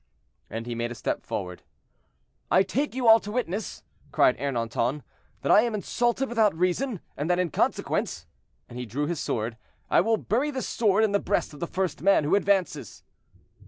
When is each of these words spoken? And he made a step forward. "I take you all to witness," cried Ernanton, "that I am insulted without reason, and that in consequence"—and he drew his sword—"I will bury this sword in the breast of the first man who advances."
And 0.49 0.65
he 0.65 0.73
made 0.73 0.89
a 0.91 0.95
step 0.95 1.21
forward. 1.27 1.61
"I 2.49 2.63
take 2.63 2.95
you 2.95 3.07
all 3.07 3.19
to 3.19 3.31
witness," 3.31 3.83
cried 4.11 4.35
Ernanton, 4.39 5.03
"that 5.43 5.51
I 5.51 5.61
am 5.61 5.75
insulted 5.75 6.27
without 6.27 6.57
reason, 6.57 7.01
and 7.15 7.29
that 7.29 7.37
in 7.37 7.51
consequence"—and 7.51 8.79
he 8.79 8.87
drew 8.87 9.05
his 9.05 9.19
sword—"I 9.19 10.01
will 10.01 10.17
bury 10.17 10.49
this 10.49 10.67
sword 10.67 11.03
in 11.03 11.11
the 11.11 11.19
breast 11.19 11.53
of 11.53 11.59
the 11.59 11.67
first 11.67 12.01
man 12.01 12.23
who 12.23 12.33
advances." 12.33 13.03